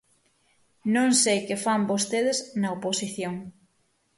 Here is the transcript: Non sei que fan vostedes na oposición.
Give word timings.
Non 0.95 1.09
sei 1.23 1.39
que 1.47 1.61
fan 1.63 1.81
vostedes 1.91 2.37
na 2.61 2.69
oposición. 2.77 3.35